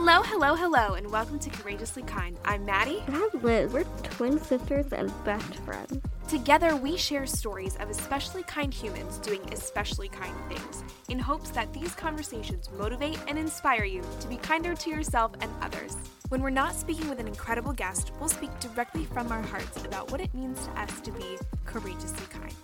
Hello, 0.00 0.22
hello, 0.22 0.54
hello, 0.54 0.94
and 0.94 1.10
welcome 1.10 1.40
to 1.40 1.50
Courageously 1.50 2.04
Kind. 2.04 2.38
I'm 2.44 2.64
Maddie. 2.64 3.02
And 3.08 3.16
I'm 3.16 3.42
Liz. 3.42 3.72
We're 3.72 3.82
twin 4.04 4.38
sisters 4.38 4.92
and 4.92 5.12
best 5.24 5.56
friends. 5.56 6.00
Together, 6.28 6.76
we 6.76 6.96
share 6.96 7.26
stories 7.26 7.74
of 7.80 7.90
especially 7.90 8.44
kind 8.44 8.72
humans 8.72 9.18
doing 9.18 9.40
especially 9.52 10.08
kind 10.08 10.32
things 10.48 10.84
in 11.08 11.18
hopes 11.18 11.50
that 11.50 11.74
these 11.74 11.96
conversations 11.96 12.70
motivate 12.78 13.18
and 13.26 13.36
inspire 13.36 13.82
you 13.82 14.04
to 14.20 14.28
be 14.28 14.36
kinder 14.36 14.76
to 14.76 14.88
yourself 14.88 15.32
and 15.40 15.50
others. 15.60 15.96
When 16.28 16.42
we're 16.42 16.50
not 16.50 16.76
speaking 16.76 17.08
with 17.08 17.18
an 17.18 17.26
incredible 17.26 17.72
guest, 17.72 18.12
we'll 18.20 18.28
speak 18.28 18.56
directly 18.60 19.04
from 19.04 19.32
our 19.32 19.42
hearts 19.42 19.84
about 19.84 20.12
what 20.12 20.20
it 20.20 20.32
means 20.32 20.64
to 20.64 20.80
us 20.80 21.00
to 21.00 21.10
be 21.10 21.36
courageously 21.66 22.26
kind. 22.30 22.54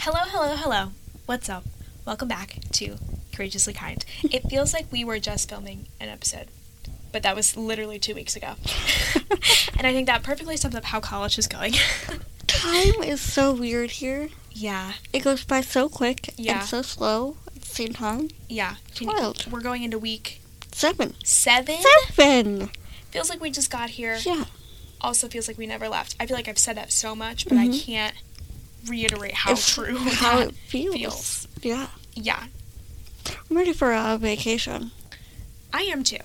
Hello, 0.00 0.20
hello, 0.26 0.56
hello. 0.56 0.88
What's 1.26 1.48
up? 1.48 1.62
Welcome 2.06 2.28
back 2.28 2.58
to 2.72 2.96
Courageously 3.34 3.72
Kind. 3.74 4.04
It 4.22 4.48
feels 4.48 4.72
like 4.72 4.90
we 4.92 5.04
were 5.04 5.18
just 5.18 5.48
filming 5.48 5.86
an 6.00 6.08
episode, 6.08 6.46
but 7.12 7.22
that 7.24 7.34
was 7.34 7.56
literally 7.56 7.98
two 7.98 8.14
weeks 8.14 8.36
ago. 8.36 8.54
and 9.76 9.86
I 9.86 9.92
think 9.92 10.06
that 10.06 10.22
perfectly 10.22 10.56
sums 10.56 10.74
up 10.76 10.84
how 10.84 11.00
college 11.00 11.36
is 11.38 11.48
going. 11.48 11.74
Time 12.46 13.02
is 13.02 13.20
so 13.20 13.52
weird 13.52 13.90
here. 13.90 14.28
yeah, 14.52 14.92
It 15.12 15.24
goes 15.24 15.44
by 15.44 15.60
so 15.60 15.88
quick 15.88 16.32
Yeah. 16.36 16.60
and 16.60 16.68
so 16.68 16.82
slow 16.82 17.36
at 17.48 17.54
the 17.62 17.66
same 17.66 17.92
time. 17.92 18.28
yeah. 18.48 18.76
Can- 18.94 19.08
wild. 19.08 19.50
We're 19.50 19.60
going 19.60 19.82
into 19.82 19.98
week 19.98 20.40
Seven. 20.72 21.14
seven. 21.24 21.76
Seven! 22.12 22.70
Feels 23.10 23.30
like 23.30 23.40
we 23.40 23.50
just 23.50 23.70
got 23.70 23.90
here. 23.90 24.18
Yeah. 24.24 24.44
Also 25.00 25.26
feels 25.28 25.48
like 25.48 25.58
we 25.58 25.66
never 25.66 25.88
left. 25.88 26.14
I 26.20 26.26
feel 26.26 26.36
like 26.36 26.48
I've 26.48 26.58
said 26.58 26.76
that 26.76 26.92
so 26.92 27.14
much, 27.16 27.48
but 27.48 27.56
I 27.58 27.68
Mhm. 27.68 27.82
can't 27.84 28.14
reiterate 28.86 29.32
how 29.34 29.52
It's 29.52 29.74
true 29.74 29.96
how 29.98 30.38
it 30.38 30.54
feels. 30.68 30.94
feels. 30.94 31.48
Yeah. 31.62 31.88
Yeah, 32.16 32.44
I'm 33.50 33.56
ready 33.56 33.74
for 33.74 33.92
a 33.92 34.16
vacation. 34.18 34.90
I 35.72 35.82
am 35.82 36.02
too. 36.02 36.16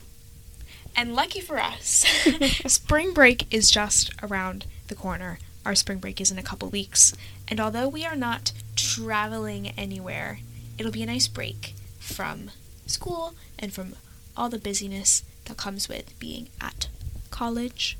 And 0.96 1.14
lucky 1.14 1.42
for 1.42 1.60
us, 1.60 2.06
spring 2.66 3.14
break 3.14 3.54
is 3.54 3.70
just 3.70 4.12
around 4.24 4.66
the 4.88 4.96
corner. 4.96 5.40
Our 5.66 5.76
spring 5.76 6.00
break 6.00 6.22
is 6.22 6.32
in 6.32 6.40
a 6.40 6.44
couple 6.44 6.70
weeks. 6.70 7.14
And 7.50 7.60
although 7.60 7.90
we 7.90 8.06
are 8.06 8.16
not 8.16 8.54
traveling 8.78 9.70
anywhere, 9.78 10.40
it'll 10.78 10.92
be 10.94 11.04
a 11.04 11.08
nice 11.08 11.28
break 11.28 11.76
from 12.00 12.52
school 12.88 13.36
and 13.60 13.74
from 13.74 13.96
all 14.38 14.50
the 14.50 14.58
busyness 14.58 15.24
that 15.46 15.58
comes 15.58 15.90
with 15.90 16.18
being 16.20 16.48
at 16.62 16.88
college. 17.32 17.98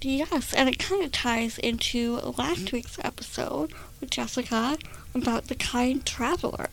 Yes, 0.00 0.52
and 0.54 0.68
it 0.68 0.78
kind 0.78 1.04
of 1.04 1.12
ties 1.12 1.58
into 1.58 2.16
last 2.38 2.66
mm-hmm. 2.66 2.76
week's 2.76 2.98
episode 3.02 3.72
with 4.00 4.10
Jessica 4.10 4.78
about 5.14 5.48
the 5.48 5.54
kind 5.54 6.04
traveler. 6.04 6.68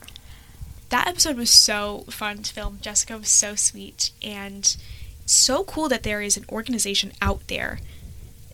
That 0.91 1.07
episode 1.07 1.37
was 1.37 1.49
so 1.49 2.05
fun 2.09 2.43
to 2.43 2.53
film. 2.53 2.77
Jessica 2.81 3.17
was 3.17 3.29
so 3.29 3.55
sweet 3.55 4.11
and 4.21 4.75
so 5.25 5.63
cool 5.63 5.87
that 5.89 6.03
there 6.03 6.21
is 6.21 6.37
an 6.37 6.45
organization 6.49 7.13
out 7.21 7.47
there 7.47 7.79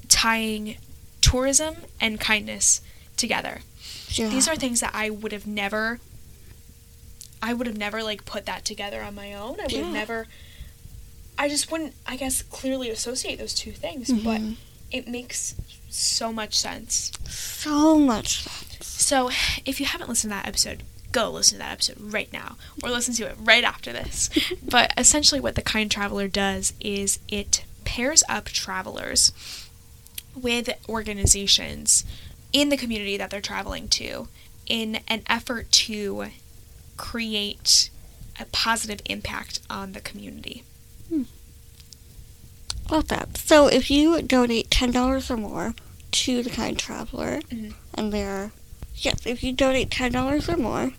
tying 0.08 0.78
tourism 1.22 1.76
and 2.00 2.20
kindness 2.20 2.82
together. 3.18 3.62
Yeah. 4.10 4.30
These 4.30 4.48
are 4.48 4.56
things 4.56 4.80
that 4.80 4.92
I 4.94 5.10
would 5.10 5.32
have 5.32 5.46
never 5.48 6.00
I 7.42 7.54
would 7.54 7.68
have 7.68 7.78
never 7.78 8.02
like 8.04 8.26
put 8.26 8.46
that 8.46 8.66
together 8.66 9.02
on 9.02 9.16
my 9.16 9.34
own. 9.34 9.60
I 9.60 9.64
would 9.64 9.72
Yeah. 9.72 9.84
have 9.84 9.94
never 9.94 10.28
I 11.40 11.50
just 11.50 11.72
wouldn't 11.72 11.94
I 12.06 12.16
guess 12.18 12.42
clearly 12.44 12.90
associate 12.90 13.38
those 13.40 13.54
two 13.54 13.72
things, 13.72 14.10
Mhm. 14.10 14.24
but 14.24 14.42
it 14.96 15.08
makes 15.08 15.56
so 15.90 16.32
much 16.32 16.56
sense. 16.56 17.12
so 17.30 17.98
much 18.00 18.44
sense. 18.44 18.88
So, 18.88 19.30
if 19.66 19.80
you 19.80 19.86
haven't 19.86 20.10
listened 20.10 20.32
to 20.32 20.38
that 20.38 20.48
episode, 20.48 20.84
go 21.18 21.30
listen 21.32 21.56
to 21.58 21.64
that 21.64 21.72
episode 21.74 21.98
right 22.00 22.32
now 22.32 22.58
or 22.84 22.90
listen 22.90 23.14
to 23.16 23.26
it 23.28 23.36
right 23.40 23.64
after 23.64 23.92
this. 23.92 24.30
but 24.64 24.94
essentially, 24.98 25.42
what 25.42 25.56
the 25.56 25.62
Kind 25.62 25.90
Traveler 25.92 26.28
does 26.28 26.74
is 26.80 27.20
it 27.28 27.64
pairs 27.86 28.24
up 28.30 28.46
travelers 28.46 29.32
with 30.36 30.70
organizations 30.88 32.06
in 32.54 32.70
the 32.70 32.78
community 32.78 33.18
that 33.18 33.30
they're 33.30 33.42
traveling 33.42 33.88
to 33.88 34.28
in 34.68 35.00
an 35.08 35.22
effort 35.28 35.72
to 35.72 36.28
create 36.98 37.90
a 38.40 38.46
positive 38.46 39.02
impact 39.06 39.60
on 39.70 39.94
the 39.94 40.02
community. 40.02 40.64
Love 42.90 43.08
that. 43.10 43.38
So 43.38 43.68
if 43.68 43.92
you 43.92 44.22
donate 44.22 44.72
ten 44.72 44.92
dollars 44.92 45.30
or 45.30 45.38
more 45.38 45.74
to 46.12 46.42
the 46.44 46.50
Kind 46.50 46.80
Traveler, 46.80 47.42
Mhm. 47.52 47.74
and 47.96 48.14
they're 48.14 48.52
yes, 48.96 49.26
if 49.26 49.44
you 49.44 49.52
donate 49.52 49.92
ten 49.92 50.12
dollars 50.12 50.48
or 50.48 50.56
more, 50.58 50.94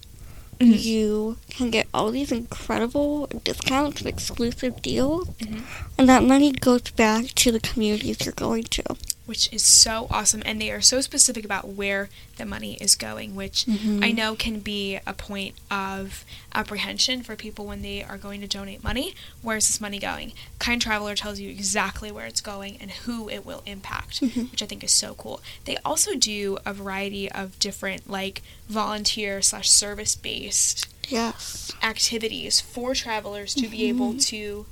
Mhm. 0.61 0.83
you 0.85 1.37
can 1.51 1.71
get 1.71 1.87
all 1.95 2.11
these 2.11 2.33
incredible 2.33 3.27
discounts 3.45 4.01
and 4.01 4.09
exclusive 4.09 4.83
deals, 4.83 5.29
Mhm. 5.39 5.63
and 5.97 6.09
that 6.09 6.25
money 6.25 6.51
goes 6.53 6.83
back 6.97 7.27
to 7.37 7.53
the 7.53 7.61
communities 7.61 8.19
you're 8.25 8.33
going 8.33 8.65
to. 8.65 8.83
Which 9.29 9.53
is 9.53 9.63
so 9.63 10.07
awesome, 10.11 10.43
and 10.47 10.59
they 10.59 10.71
are 10.71 10.81
so 10.81 11.03
specific 11.03 11.45
about 11.45 11.69
where 11.69 12.09
the 12.39 12.47
money 12.47 12.79
is 12.81 12.95
going, 12.97 13.35
which 13.35 13.67
Mhm. 13.67 14.03
I 14.03 14.11
know 14.11 14.35
can 14.35 14.61
be 14.61 14.99
a 15.07 15.13
point 15.13 15.55
of 15.71 16.25
apprehension 16.55 17.23
for 17.23 17.37
people 17.37 17.67
when 17.67 17.83
they 17.83 18.03
are 18.03 18.17
going 18.17 18.41
to 18.41 18.47
donate 18.47 18.83
money. 18.83 19.15
Where's 19.43 19.67
this 19.67 19.83
money 19.83 19.99
going? 19.99 20.33
Kind 20.59 20.81
Traveler 20.81 21.15
tells 21.15 21.41
you 21.41 21.51
exactly 21.51 22.11
where 22.11 22.25
it's 22.25 22.41
going 22.41 22.79
and 22.81 22.91
who 22.91 23.29
it 23.29 23.45
will 23.45 23.63
impact, 23.67 24.23
Mhm. 24.23 24.51
which 24.51 24.63
I 24.63 24.67
think 24.67 24.83
is 24.83 24.93
so 24.93 25.13
cool. 25.15 25.43
They 25.67 25.77
also 25.85 26.15
do 26.15 26.57
a 26.65 26.73
variety 26.73 27.31
of 27.31 27.59
different, 27.59 28.09
like, 28.09 28.41
volunteer 28.67 29.43
slash 29.43 29.69
service 29.69 30.15
based 30.17 30.87
Yes. 31.11 31.71
activities 31.83 32.61
for 32.63 32.95
travelers 32.95 33.53
to 33.57 33.69
be 33.69 33.91
able 33.91 34.15
Mhm. 34.15 34.25
to 34.29 34.67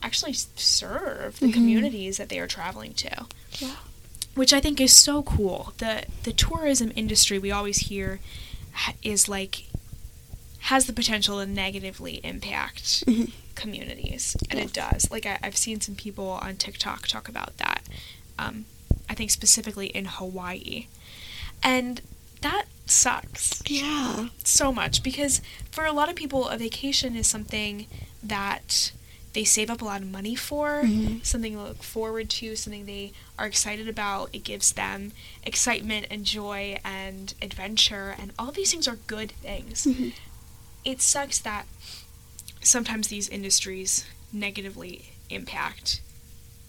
actually 0.00 0.36
serve 0.54 1.40
the 1.40 1.46
Mhm. 1.48 1.52
communities 1.54 2.18
that 2.18 2.28
they 2.28 2.38
are 2.38 2.46
traveling 2.46 2.94
to 2.94 3.26
Yeah. 3.58 3.74
Which 4.36 4.52
I 4.52 4.60
think 4.60 4.80
is 4.80 4.94
so 4.96 5.22
cool. 5.22 5.72
The 5.78 6.04
the 6.22 6.32
tourism 6.32 6.92
industry 6.94 7.38
we 7.38 7.50
always 7.50 7.78
hear 7.88 8.20
is 9.02 9.28
like 9.28 9.64
has 10.60 10.86
the 10.86 10.92
potential 10.92 11.38
to 11.40 11.46
negatively 11.46 12.20
impact 12.24 13.04
Mhm. 13.06 13.32
communities, 13.54 14.36
and 14.50 14.58
Yes. 14.60 14.68
it 14.68 14.72
does. 14.74 15.10
Like 15.10 15.26
I, 15.26 15.38
I've 15.42 15.56
seen 15.56 15.80
some 15.80 15.94
people 15.94 16.28
on 16.30 16.56
TikTok 16.56 17.08
talk 17.08 17.28
about 17.28 17.56
that. 17.58 17.82
Um, 18.38 18.66
I 19.08 19.14
think 19.14 19.30
specifically 19.30 19.86
in 19.86 20.04
Hawaii, 20.06 20.86
and 21.62 22.00
that 22.42 22.64
sucks 22.84 23.62
Yeah. 23.66 24.28
so 24.44 24.70
much 24.72 25.02
because 25.02 25.40
for 25.70 25.84
a 25.86 25.92
lot 25.92 26.08
of 26.08 26.14
people 26.16 26.48
a 26.48 26.58
vacation 26.58 27.16
is 27.16 27.26
something 27.26 27.86
that 28.22 28.92
they 29.36 29.44
save 29.44 29.68
up 29.68 29.82
a 29.82 29.84
lot 29.84 30.00
of 30.00 30.10
money 30.10 30.34
for 30.34 30.82
Mhm. 30.84 31.22
something 31.24 31.52
to 31.52 31.62
look 31.62 31.82
forward 31.82 32.30
to 32.30 32.56
something 32.56 32.86
they 32.86 33.12
are 33.38 33.44
excited 33.46 33.86
about 33.86 34.30
it 34.32 34.42
gives 34.44 34.72
them 34.72 35.12
excitement 35.44 36.06
and 36.10 36.24
joy 36.24 36.78
and 36.82 37.34
adventure 37.42 38.16
and 38.18 38.32
all 38.38 38.50
these 38.50 38.70
things 38.70 38.88
are 38.88 38.96
good 39.06 39.32
things 39.42 39.84
Mhm. 39.84 40.14
it 40.86 41.02
sucks 41.02 41.38
that 41.40 41.66
sometimes 42.62 43.08
these 43.08 43.28
industries 43.28 44.06
negatively 44.32 45.12
impact 45.28 46.00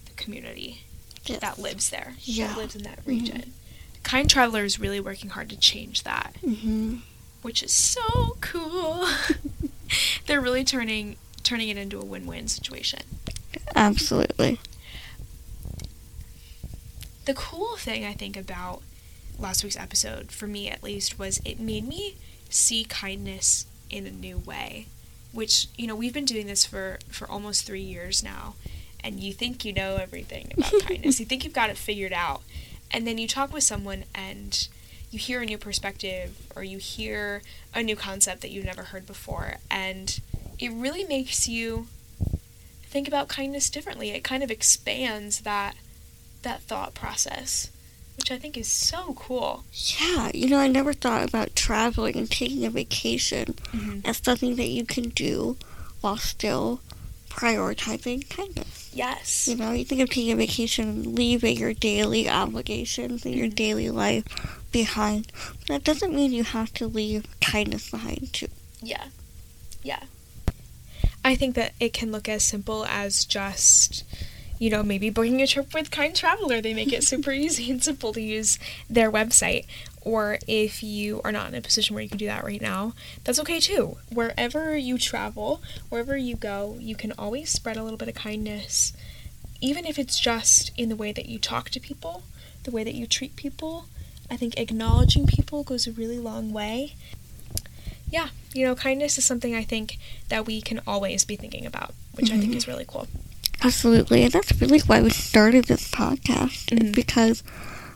the 0.06 0.12
community 0.22 0.82
Yes. 1.26 1.40
that 1.40 1.58
lives 1.60 1.90
there 1.90 2.16
Yeah. 2.24 2.48
that 2.48 2.58
lives 2.58 2.76
in 2.76 2.84
that 2.84 3.00
Mhm. 3.06 3.08
region 3.08 3.54
kind 4.04 4.30
traveler 4.30 4.66
is 4.66 4.78
really 4.78 5.00
working 5.00 5.30
hard 5.32 5.50
to 5.50 5.56
change 5.58 6.04
that 6.04 6.36
Mm-hmm. 6.46 6.98
which 7.44 7.64
is 7.64 7.72
so 7.72 8.38
cool. 8.42 9.08
They're 10.26 10.42
really 10.42 10.66
turning 10.66 11.16
turning 11.48 11.70
it 11.70 11.78
into 11.78 11.98
a 11.98 12.04
win-win 12.04 12.48
situation. 12.50 13.00
Absolutely. 13.74 14.60
The 17.26 17.34
cool 17.34 17.78
thing 17.78 18.04
I 18.04 18.12
think 18.12 18.36
about 18.36 18.82
last 19.40 19.64
week's 19.64 19.78
episode, 19.78 20.30
for 20.30 20.46
me 20.46 20.70
at 20.70 20.84
least, 20.84 21.18
was 21.18 21.40
it 21.46 21.58
made 21.58 21.88
me 21.88 22.18
see 22.50 22.84
kindness 22.84 23.66
in 23.90 24.06
a 24.06 24.12
new 24.12 24.38
way. 24.38 24.88
Which, 25.32 25.68
you 25.78 25.88
know, 25.88 25.96
we've 25.96 26.14
been 26.14 26.26
doing 26.26 26.48
this 26.48 26.66
for, 26.66 27.00
for 27.10 27.30
almost 27.30 27.66
three 27.66 27.82
years 27.82 28.24
now, 28.24 28.56
and 29.02 29.22
you 29.22 29.32
think 29.32 29.64
you 29.64 29.72
know 29.72 29.96
everything 29.96 30.52
about 30.58 30.74
kindness. 30.86 31.20
You 31.20 31.26
think 31.26 31.46
you've 31.46 31.54
got 31.54 31.70
it 31.70 31.78
figured 31.78 32.14
out. 32.14 32.42
And 32.92 33.08
then 33.08 33.18
you 33.18 33.28
talk 33.28 33.54
with 33.54 33.64
someone 33.64 34.04
and 34.16 34.68
you 35.12 35.20
hear 35.20 35.42
a 35.42 35.46
new 35.46 35.58
perspective 35.58 36.36
or 36.56 36.64
you 36.64 36.78
hear 36.78 37.42
a 37.74 37.84
new 37.84 37.96
concept 37.96 38.42
that 38.42 38.52
you've 38.52 38.66
never 38.66 38.84
heard 38.84 39.06
before, 39.06 39.58
and 39.72 40.20
it 40.60 40.72
really 40.72 41.04
makes 41.04 41.48
you 41.48 41.88
think 42.84 43.08
about 43.08 43.28
kindness 43.28 43.70
differently. 43.70 44.10
It 44.12 44.24
kind 44.24 44.44
of 44.44 44.52
expands 44.52 45.42
that 45.42 45.76
that 46.44 46.62
thought 46.62 46.94
process, 46.94 47.70
which 48.16 48.32
I 48.32 48.38
think 48.38 48.58
is 48.58 48.68
so 48.68 49.14
cool. 49.16 49.64
Yeah, 50.00 50.32
you 50.34 50.48
know, 50.48 50.58
I 50.60 50.68
never 50.68 50.94
thought 50.94 51.28
about 51.28 51.56
traveling 51.56 52.16
and 52.16 52.30
taking 52.30 52.64
a 52.66 52.70
vacation 52.70 53.56
Mm-hmm. 53.74 54.00
as 54.06 54.18
something 54.18 54.56
that 54.56 54.68
you 54.70 54.86
can 54.86 55.10
do 55.10 55.58
while 56.02 56.18
still 56.18 56.82
prioritizing 57.30 58.28
kindness. 58.30 58.90
Yes. 58.94 59.48
You 59.48 59.56
know, 59.56 59.72
you 59.72 59.86
think 59.86 60.02
of 60.02 60.10
taking 60.10 60.32
a 60.32 60.36
vacation 60.36 60.88
and 60.90 61.16
leaving 61.16 61.58
your 61.58 61.74
daily 61.74 62.28
obligations 62.30 63.26
and 63.26 63.36
your 63.36 63.48
Mhm. 63.48 63.56
daily 63.56 63.90
life 63.92 64.24
behind. 64.72 65.32
But 65.60 65.68
that 65.68 65.84
doesn't 65.84 66.16
mean 66.16 66.32
you 66.32 66.44
have 66.44 66.74
to 66.76 66.88
leave 66.88 67.26
kindness 67.42 67.90
behind 67.92 68.34
too. 68.34 68.48
Yeah. 68.82 69.06
Yeah. 69.84 70.04
I 71.28 71.36
think 71.36 71.56
that 71.56 71.74
it 71.78 71.92
can 71.92 72.10
look 72.10 72.30
as 72.30 72.42
simple 72.42 72.86
as 72.86 73.26
just, 73.26 74.06
you 74.60 74.70
know, 74.70 74.82
maybe 74.82 75.10
booking 75.10 75.42
a 75.42 75.48
trip 75.48 75.74
with 75.74 75.92
Kind 75.92 76.16
Traveler. 76.16 76.62
They 76.62 76.74
make 76.74 76.94
it 76.94 77.04
super 77.14 77.34
easy 77.34 77.70
and 77.70 77.84
simple 77.84 78.14
to 78.14 78.22
use 78.22 78.58
their 78.90 79.12
website. 79.12 79.66
Or 80.00 80.40
if 80.48 80.82
you 80.82 81.20
are 81.26 81.34
not 81.34 81.50
in 81.50 81.56
a 81.56 81.60
position 81.60 81.96
where 81.96 82.02
you 82.02 82.08
can 82.08 82.18
do 82.18 82.28
that 82.28 82.46
right 82.46 82.62
now, 82.62 82.94
that's 83.26 83.40
okay 83.40 83.60
too. 83.60 83.98
Wherever 84.10 84.78
you 84.78 84.98
travel, 84.98 85.62
wherever 85.90 86.16
you 86.16 86.38
go, 86.38 86.78
you 86.80 86.96
can 86.96 87.12
always 87.18 87.50
spread 87.50 87.76
a 87.76 87.84
little 87.84 87.98
bit 87.98 88.08
of 88.08 88.16
kindness, 88.16 88.94
even 89.60 89.86
if 89.86 90.00
it's 90.00 90.18
just 90.18 90.72
in 90.78 90.88
the 90.88 90.96
way 90.96 91.12
that 91.12 91.26
you 91.26 91.40
talk 91.40 91.70
to 91.72 91.82
people, 91.82 92.24
the 92.64 92.72
way 92.72 92.86
that 92.86 92.96
you 92.96 93.06
treat 93.06 93.36
people. 93.36 93.88
I 94.32 94.38
think 94.38 94.58
acknowledging 94.58 95.28
people 95.28 95.64
goes 95.64 95.88
a 95.88 95.92
really 95.92 96.20
long 96.20 96.54
way 96.54 96.96
yeah, 98.10 98.30
you 98.54 98.66
know, 98.66 98.76
kindness 98.76 99.18
is 99.18 99.26
something 99.26 99.56
I 99.56 99.64
think 99.64 99.98
that 100.30 100.46
we 100.46 100.62
can 100.62 100.82
always 100.88 101.26
be 101.26 101.36
thinking 101.36 101.66
about, 101.66 101.94
which 102.14 102.32
I 102.32 102.38
think 102.38 102.56
is 102.56 102.68
really 102.68 102.86
cool. 102.88 103.08
Absolutely. 103.64 104.24
And 104.24 104.32
that's 104.32 104.60
really 104.62 104.80
why 104.82 105.02
we 105.02 105.10
started 105.10 105.66
this 105.66 105.90
podcast. 105.90 106.68
Mhm. 106.68 106.82
It's 106.82 106.96
because, 106.96 107.44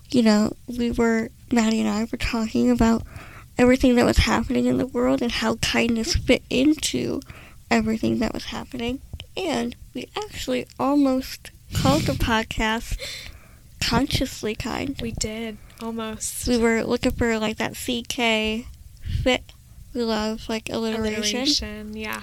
you 0.10 0.24
know, 0.24 0.54
we 0.68 0.92
were, 0.92 1.30
Maddie 1.52 1.80
and 1.80 1.90
I 1.90 2.08
were 2.12 2.18
talking 2.18 2.69
about 2.72 3.04
everything 3.58 3.96
that 3.96 4.06
was 4.06 4.18
happening 4.18 4.66
in 4.66 4.78
the 4.78 4.88
world 4.88 5.22
and 5.22 5.31
how 5.31 5.56
kindness 5.58 6.16
fit 6.16 6.42
into 6.50 7.22
everything 7.69 8.19
that 8.19 8.34
was 8.34 8.46
happening. 8.46 9.00
And 9.38 9.75
we 9.94 10.10
actually 10.18 10.66
almost 10.80 11.52
called 11.74 12.04
the 12.04 12.13
podcast 12.13 12.98
Consciously 13.80 14.56
Kind. 14.56 15.00
We 15.02 15.12
did 15.12 15.58
almost. 15.81 16.48
We 16.48 16.58
were 16.58 16.84
looking 16.84 17.12
for 17.12 17.38
like 17.40 17.58
that 17.58 17.74
CK 17.75 18.66
fit. 19.24 19.44
We 19.94 20.04
love 20.04 20.48
like 20.50 20.70
alliteration. 20.70 21.42
Alliteration, 21.42 21.98
yeah. 21.98 22.22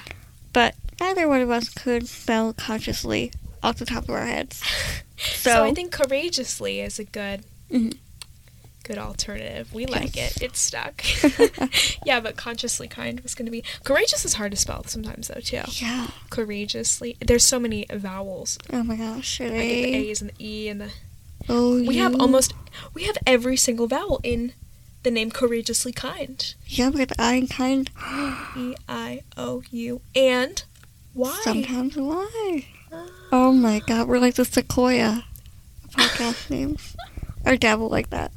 But 0.52 0.74
neither 1.00 1.28
one 1.28 1.40
of 1.42 1.50
us 1.50 1.68
could 1.68 2.08
spell 2.08 2.52
consciously 2.52 3.32
off 3.62 3.76
the 3.78 3.84
top 3.86 4.04
of 4.04 4.10
our 4.10 4.26
heads. 4.26 4.62
So, 5.20 5.50
So, 5.50 5.64
I 5.64 5.74
think 5.74 5.90
courageously 5.90 6.78
is 6.80 7.00
a 7.00 7.04
good 7.04 7.42
Mhm. 7.72 7.96
good 8.84 8.98
alternative. 8.98 9.74
We 9.74 9.84
like 9.86 10.14
Yes. 10.14 10.36
it. 10.36 10.42
It's 10.44 10.60
stuck. 10.60 11.02
yeah, 12.06 12.20
but 12.20 12.36
consciously 12.36 12.86
kind 12.86 13.18
was 13.22 13.34
going 13.34 13.46
to 13.46 13.50
be 13.50 13.64
courageous 13.82 14.24
is 14.24 14.34
hard 14.34 14.52
to 14.52 14.56
spell 14.56 14.84
sometimes 14.84 15.26
though 15.26 15.40
too. 15.40 15.62
yeah. 15.72 16.06
Courageously. 16.30 17.16
There's 17.20 17.42
so 17.42 17.58
many 17.58 17.84
vowels. 17.92 18.58
Oh 18.72 18.84
my 18.84 18.94
gosh. 18.94 19.40
Are 19.40 19.46
Like 19.48 19.54
the? 19.58 19.94
A's 19.96 20.20
and 20.20 20.30
the 20.30 20.44
E 20.46 20.68
and 20.68 20.80
the 20.82 20.90
Oh, 21.48 21.82
We 21.82 21.96
have 21.96 22.14
almost 22.20 22.52
we 22.94 23.02
have 23.02 23.18
every 23.26 23.56
single 23.56 23.88
vowel 23.88 24.20
in 24.22 24.52
the 25.02 25.10
name 25.10 25.30
courageously 25.30 25.92
kind. 25.92 26.54
Yeah, 26.66 26.90
but 26.90 27.12
I 27.18 27.34
am 27.34 27.46
kind. 27.48 27.90
E 28.56 28.74
I 28.88 29.22
O 29.36 29.62
U 29.70 30.00
and 30.14 30.62
why? 31.14 31.38
Sometimes 31.42 31.96
why? 31.96 32.66
Ah. 32.92 33.06
Oh 33.32 33.52
my 33.52 33.80
god, 33.80 34.08
we're 34.08 34.18
like 34.18 34.34
the 34.34 34.44
Sequoia 34.44 35.24
podcast 35.90 36.50
names. 36.50 36.96
Our 37.46 37.56
dad 37.56 37.78
will 37.78 37.88
like 37.88 38.10
that. 38.10 38.32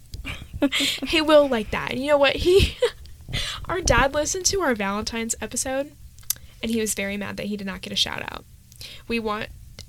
He 1.07 1.21
will 1.21 1.47
like 1.49 1.71
that. 1.71 1.97
You 1.97 2.07
know 2.07 2.17
what? 2.19 2.35
He 2.37 2.77
our 3.65 3.81
dad 3.81 4.13
listened 4.13 4.45
to 4.47 4.61
our 4.61 4.75
Valentine's 4.75 5.33
episode 5.41 5.91
and 6.61 6.69
he 6.71 6.79
was 6.79 6.93
very 6.93 7.17
mad 7.17 7.37
that 7.37 7.47
he 7.47 7.57
did 7.57 7.65
not 7.65 7.81
get 7.81 7.91
a 7.91 7.95
shout 7.95 8.21
out. 8.31 8.45
We 9.07 9.19
want 9.19 9.47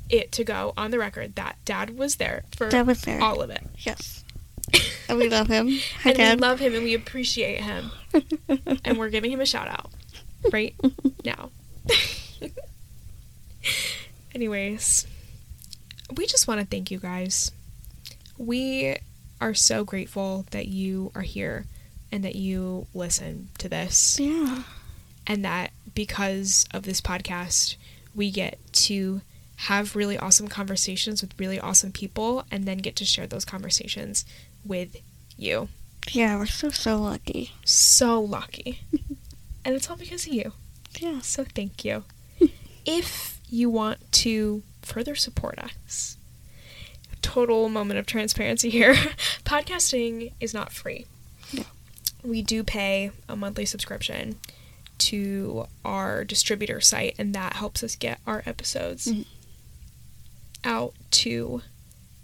it 0.09 0.33
to 0.33 0.45
go 0.45 0.73
on 0.77 0.91
the 0.91 0.99
record 0.99 1.35
that 1.37 1.57
dad 1.67 1.99
was 1.99 2.17
there 2.17 2.45
for 2.57 2.69
Dad 2.71 2.87
was 2.87 3.03
there. 3.03 3.21
all 3.21 3.43
of 3.43 3.51
it. 3.51 3.63
Yes. 3.79 4.25
And 5.12 5.20
we 5.20 5.29
love 5.29 5.47
him. 5.47 5.69
Hi, 6.05 6.11
and 6.11 6.17
Dad. 6.17 6.41
we 6.41 6.41
love 6.41 6.59
him 6.59 6.75
and 6.75 6.85
we 6.85 6.94
appreciate 6.94 7.61
him. 7.61 7.91
and 8.82 8.97
we're 8.97 9.11
giving 9.11 9.31
him 9.31 9.43
a 9.43 9.47
shout 9.47 9.69
out 9.69 9.91
right 10.50 10.75
now. 11.23 11.50
Anyways, 14.35 15.06
we 16.17 16.25
just 16.26 16.49
want 16.49 16.61
to 16.62 16.67
thank 16.67 16.91
you 16.91 16.99
guys. 16.99 17.53
We 18.38 18.97
are 19.38 19.53
so 19.53 19.85
grateful 19.85 20.47
that 20.50 20.69
you 20.69 21.12
are 21.14 21.20
here 21.20 21.67
and 22.11 22.25
that 22.25 22.37
you 22.37 22.87
listen 22.94 23.50
to 23.59 23.69
this, 23.69 24.19
yeah. 24.19 24.62
and 25.26 25.44
that 25.44 25.73
because 25.94 26.67
of 26.73 26.85
this 26.85 27.03
podcast, 27.03 27.76
we 28.14 28.31
get 28.31 28.59
to 28.73 29.20
have 29.56 29.94
really 29.94 30.17
awesome 30.19 30.49
conversations 30.49 31.20
with 31.20 31.38
really 31.38 31.61
awesome 31.61 31.93
people 31.93 32.44
and 32.50 32.64
then 32.64 32.79
get 32.79 32.97
to 32.97 33.05
share 33.05 33.26
those 33.26 33.44
conversations 33.44 34.25
with 34.64 34.97
you. 35.37 35.69
Yeah, 36.11 36.37
we're 36.37 36.47
so, 36.47 36.70
so 36.70 36.97
lucky. 37.00 37.53
So 37.64 38.20
lucky. 38.20 38.81
and 39.64 39.75
it's 39.75 39.88
all 39.91 39.97
because 39.97 40.26
of 40.26 40.32
you. 40.32 40.53
Yeah. 40.99 41.20
So 41.20 41.44
thank 41.44 41.85
you. 41.85 42.05
if 42.87 43.41
you 43.49 43.70
want 43.70 44.11
to 44.12 44.62
further 44.82 45.14
support 45.14 45.59
us, 45.59 46.17
total 47.23 47.69
moment 47.69 47.99
of 47.99 48.06
transparency 48.06 48.69
here. 48.69 48.94
Podcasting 49.44 50.32
is 50.41 50.53
not 50.53 50.73
free. 50.73 51.06
No. 51.53 51.62
We 52.25 52.43
do 52.43 52.64
pay 52.64 53.12
a 53.29 53.37
monthly 53.37 53.64
subscription 53.64 54.37
to 54.99 55.67
our 55.85 56.25
distributor 56.25 56.81
site, 56.81 57.14
and 57.19 57.35
that 57.35 57.55
helps 57.55 57.82
us 57.82 57.94
get 57.97 58.20
our 58.26 58.43
episodes 58.47 59.06
Mhm. 59.06 59.26
out 60.64 60.94
to 61.12 61.62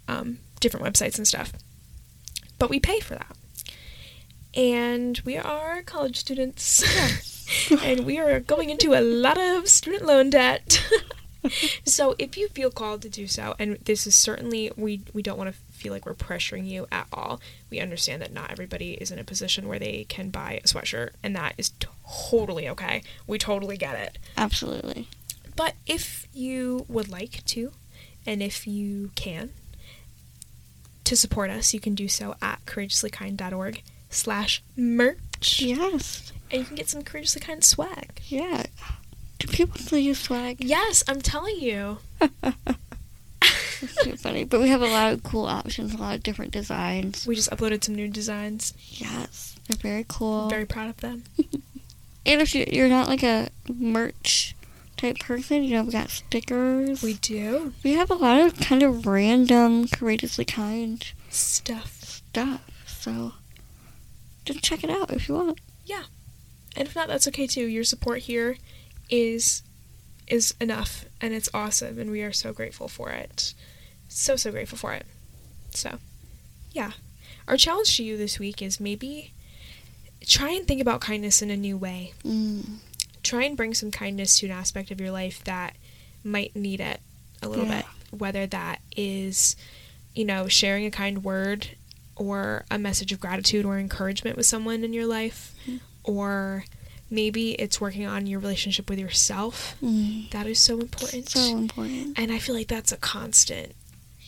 um, 0.08 0.38
different 0.61 0.85
websites 0.87 1.19
and 1.19 1.26
stuff. 1.29 1.52
But 2.58 2.70
we 2.70 2.81
pay 2.81 3.00
for 3.00 3.14
that. 3.14 3.37
And 4.55 5.20
we 5.25 5.37
are 5.37 5.82
college 5.82 6.16
students. 6.16 6.82
and 7.82 8.05
we 8.05 8.19
are 8.19 8.40
going 8.40 8.70
into 8.70 8.94
a 8.94 9.00
lot 9.00 9.38
of 9.38 9.69
student 9.69 10.05
loan 10.05 10.31
debt. 10.31 10.84
so 11.84 12.14
if 12.19 12.37
you 12.37 12.49
feel 12.49 12.70
called 12.70 13.02
to 13.02 13.08
do 13.08 13.26
so, 13.26 13.55
and 13.58 13.78
this 13.84 14.06
is 14.06 14.14
certainly 14.14 14.70
we 14.76 15.02
we 15.12 15.22
don't 15.22 15.38
want 15.38 15.52
to 15.52 15.58
feel 15.72 15.93
like 15.93 16.05
we're 16.05 16.14
pressuring 16.14 16.66
you 16.66 16.87
at 16.90 17.06
all. 17.12 17.40
We 17.70 17.81
understand 17.81 18.22
that 18.22 18.32
not 18.32 18.50
everybody 18.50 18.94
is 18.94 19.11
in 19.11 19.19
a 19.19 19.25
position 19.25 19.69
where 19.69 19.78
they 19.78 20.04
can 20.08 20.31
buy 20.31 20.61
a 20.64 20.66
sweatshirt, 20.66 21.11
and 21.22 21.34
that 21.37 21.54
is 21.56 21.72
totally 22.04 22.69
okay. 22.69 23.02
We 23.26 23.38
totally 23.38 23.76
get 23.76 23.96
it. 23.96 24.19
Absolutely. 24.37 25.08
But 25.56 25.75
if 25.87 26.26
you 26.32 26.84
would 26.88 27.08
like 27.08 27.44
to, 27.46 27.72
and 28.26 28.43
if 28.43 28.66
you 28.66 29.11
can, 29.14 29.50
to 31.09 31.17
support 31.17 31.50
us, 31.50 31.75
you 31.75 31.81
can 31.81 31.95
do 31.95 32.09
so 32.09 32.35
at 32.43 32.65
courageouslykind.org 32.67 33.83
slash 34.11 34.62
merch. 34.77 35.61
Yes. 35.61 36.33
And 36.50 36.61
you 36.61 36.67
can 36.67 36.77
get 36.77 36.88
some 36.88 37.03
courageously 37.03 37.41
kind 37.41 37.65
swag. 37.65 38.21
Yeah. 38.27 38.65
Do 39.38 39.49
people 39.49 39.81
still 39.81 39.99
use 39.99 40.21
swag? 40.21 40.62
Yes, 40.62 41.05
I'm 41.09 41.21
telling 41.21 41.59
you. 41.61 41.99
It's 43.81 44.05
too 44.05 44.17
funny. 44.17 44.45
But 44.45 44.61
we 44.61 44.69
have 44.69 44.83
a 44.83 44.87
lot 44.87 45.12
of 45.12 45.23
cool 45.23 45.47
options, 45.47 45.95
a 45.95 45.99
lot 45.99 46.17
of 46.17 46.23
different 46.23 46.50
designs. 46.50 47.27
We 47.27 47.37
just 47.37 47.50
uploaded 47.50 47.85
some 47.85 47.95
new 47.95 48.09
designs. 48.09 48.75
Yes. 48.88 49.57
They're 49.69 49.77
very 49.77 50.05
cool. 50.09 50.49
Very 50.49 50.67
proud 50.67 50.91
of 50.91 50.97
them. 50.99 51.25
And 52.27 52.43
if 52.43 52.55
you're 52.55 52.91
not 52.91 53.09
like 53.09 53.23
a 53.23 53.49
merch 53.73 54.55
type 54.99 55.19
person, 55.21 55.64
you 55.64 55.75
know, 55.76 55.85
we 55.85 55.93
got 55.93 56.11
stickers. 56.11 57.02
We 57.02 57.14
do 57.14 57.73
We 57.83 57.95
have 57.95 58.11
a 58.11 58.14
lot 58.14 58.40
of 58.40 58.59
kind 58.61 58.83
of 58.83 59.07
random, 59.07 59.88
courageously 59.88 60.45
kind 60.45 61.05
stuff. 61.31 62.23
stuff. 62.31 62.62
So 62.87 63.33
just 64.45 64.62
check 64.62 64.85
it 64.85 64.90
out 64.90 65.11
if 65.11 65.28
you 65.28 65.35
want. 65.35 65.61
Yeah. 65.85 66.05
And 66.76 66.87
if 66.87 66.95
not, 66.95 67.09
that's 67.09 67.26
okay 67.28 67.47
too. 67.47 67.67
Your 67.67 67.85
support 67.85 68.21
here 68.21 68.57
is 69.11 69.62
is 70.26 70.55
enough 70.61 71.07
and 71.23 71.33
it's 71.33 71.49
awesome 71.55 71.99
and 71.99 72.11
we 72.11 72.23
are 72.23 72.33
so 72.33 72.52
grateful 72.52 72.88
for 72.88 73.11
it. 73.11 73.55
So 74.09 74.37
so 74.37 74.50
grateful 74.50 74.76
for 74.78 74.93
it. 74.93 75.07
So, 75.71 75.99
yeah. 76.73 76.93
Our 77.47 77.57
challenge 77.57 77.97
to 77.97 78.05
you 78.05 78.17
this 78.19 78.38
week 78.38 78.61
is 78.61 78.78
maybe 78.78 79.33
try 80.26 80.50
and 80.50 80.67
think 80.67 80.81
about 80.83 81.00
kindness 81.00 81.40
in 81.40 81.50
a 81.50 81.57
new 81.57 81.78
way. 81.78 82.12
Mm. 82.25 82.78
Try 83.22 83.44
and 83.44 83.56
bring 83.56 83.75
some 83.75 83.90
kindness 83.90 84.38
to 84.38 84.46
an 84.46 84.52
aspect 84.52 84.90
of 84.90 85.00
your 85.00 85.10
life 85.10 85.42
that 85.44 85.75
might 86.25 86.54
need 86.56 86.80
it 86.80 87.00
a 87.42 87.48
little 87.48 87.66
Yeah. 87.66 87.82
bit 87.82 87.87
whether 88.18 88.46
that 88.46 88.80
is 88.96 89.54
you 90.14 90.25
know 90.25 90.48
sharing 90.48 90.87
a 90.87 90.90
kind 90.90 91.22
word 91.25 91.76
or 92.16 92.64
a 92.70 92.78
message 92.78 93.12
of 93.12 93.20
gratitude 93.20 93.64
or 93.64 93.78
encouragement 93.78 94.37
with 94.37 94.46
someone 94.46 94.82
in 94.82 94.92
your 94.92 95.06
life 95.06 95.54
Mhm. 95.66 95.80
or 96.04 96.64
maybe 97.10 97.52
it's 97.52 97.80
working 97.80 98.04
on 98.06 98.26
your 98.26 98.40
relationship 98.40 98.88
with 98.90 98.98
yourself 98.98 99.76
Mm. 99.82 100.30
that 100.30 100.46
is 100.46 100.58
so 100.58 100.80
important 100.80 101.28
So 101.28 101.40
important. 101.58 102.18
and 102.18 102.32
i 102.32 102.38
feel 102.38 102.54
like 102.54 102.68
that's 102.68 102.92
a 102.92 102.96
constant 102.96 103.75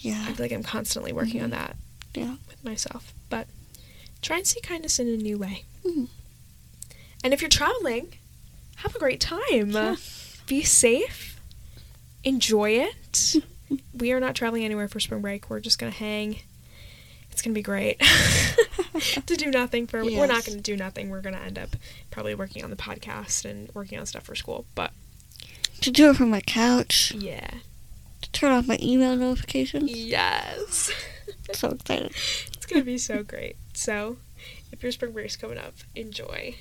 Yeah. 0.00 0.24
i 0.28 0.32
feel 0.34 0.44
like 0.44 0.52
i'm 0.52 0.62
constantly 0.62 1.12
working 1.12 1.42
on 1.42 1.50
that 1.50 1.76
Yeah. 2.14 2.36
with 2.48 2.62
myself 2.64 3.12
but 3.28 3.46
try 4.22 4.36
and 4.38 4.46
see 4.46 4.60
kindness 4.60 4.98
in 4.98 5.08
a 5.08 5.16
new 5.16 5.38
way 5.38 5.64
Mhm. 5.84 6.08
and 7.24 7.32
if 7.34 7.40
you're 7.40 7.48
traveling 7.50 8.12
have 8.82 8.94
a 8.94 8.98
great 8.98 9.20
time 9.20 9.70
Yeah. 9.70 9.96
be 10.46 10.62
safe, 10.62 11.40
enjoy 12.24 12.70
it. 12.72 13.36
we 13.94 14.12
are 14.12 14.20
not 14.20 14.34
traveling 14.34 14.64
anywhere 14.64 14.88
for 14.88 15.00
spring 15.00 15.20
break. 15.20 15.48
We're 15.50 15.60
just 15.60 15.78
gonna 15.78 15.92
hang, 15.92 16.40
It's 17.30 17.42
gonna 17.42 17.54
be 17.54 17.62
great 17.62 18.00
to 19.26 19.36
do 19.36 19.50
nothing 19.50 19.86
for. 19.86 20.04
We're 20.04 20.26
not 20.26 20.44
gonna 20.44 20.60
do 20.60 20.76
nothing. 20.76 21.08
We're 21.10 21.20
gonna 21.20 21.38
end 21.38 21.58
up 21.58 21.70
probably 22.10 22.34
working 22.34 22.64
on 22.64 22.70
the 22.70 22.76
podcast 22.76 23.44
and 23.48 23.70
working 23.74 23.98
on 23.98 24.06
stuff 24.06 24.24
for 24.24 24.34
school. 24.34 24.66
But 24.74 24.92
To 25.82 25.90
do 25.90 26.10
it 26.10 26.16
from 26.16 26.30
my 26.30 26.40
couch, 26.40 27.12
yeah, 27.16 27.50
to 28.22 28.30
turn 28.32 28.52
off 28.52 28.66
my 28.66 28.78
email 28.82 29.16
notifications. 29.16 29.90
yes, 29.90 30.90
So 31.52 31.70
excited. 31.70 32.12
it's 32.56 32.66
gonna 32.66 32.84
be 32.84 32.98
so 32.98 33.22
great. 33.22 33.56
So, 33.74 34.16
if 34.72 34.82
your 34.82 34.92
spring 34.92 35.12
break's 35.12 35.36
coming 35.36 35.58
up, 35.58 35.74
enjoy. 35.94 36.56